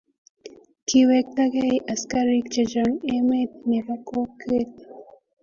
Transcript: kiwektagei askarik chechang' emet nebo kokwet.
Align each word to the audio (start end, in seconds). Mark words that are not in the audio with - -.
kiwektagei 0.87 1.75
askarik 1.93 2.45
chechang' 2.53 2.99
emet 3.15 3.51
nebo 3.69 3.93
kokwet. 4.07 4.71